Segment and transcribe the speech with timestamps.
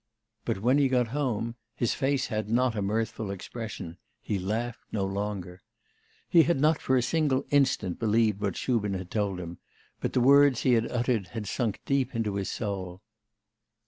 [0.45, 5.05] But when he got home, his face had not a mirthful expression; he laughed no
[5.05, 5.61] longer.
[6.27, 9.59] He had not for a single instant believed what Shubin had told him,
[9.99, 13.03] but the words he had uttered had sunk deep into his soul.